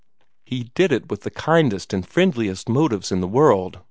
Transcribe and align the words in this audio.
"He 0.43 0.71
did 0.73 0.91
it 0.91 1.11
with 1.11 1.21
the 1.21 1.29
kindest 1.29 1.93
and 1.93 2.03
friendliest 2.03 2.67
motives 2.67 3.11
in 3.11 3.21
the 3.21 3.27
world!" 3.27 3.79